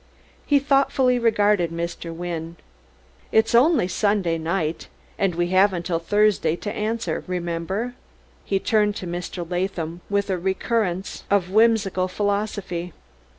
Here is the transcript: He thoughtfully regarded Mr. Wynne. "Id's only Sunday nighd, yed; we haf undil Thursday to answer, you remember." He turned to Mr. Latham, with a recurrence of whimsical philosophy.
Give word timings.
He 0.47 0.57
thoughtfully 0.57 1.19
regarded 1.19 1.69
Mr. 1.69 2.11
Wynne. 2.11 2.55
"Id's 3.31 3.53
only 3.53 3.87
Sunday 3.87 4.39
nighd, 4.39 4.87
yed; 5.19 5.35
we 5.35 5.49
haf 5.49 5.69
undil 5.73 6.01
Thursday 6.01 6.55
to 6.55 6.73
answer, 6.73 7.17
you 7.19 7.23
remember." 7.27 7.93
He 8.43 8.57
turned 8.57 8.95
to 8.95 9.05
Mr. 9.05 9.47
Latham, 9.47 10.01
with 10.09 10.31
a 10.31 10.39
recurrence 10.39 11.23
of 11.29 11.51
whimsical 11.51 12.07
philosophy. 12.07 12.93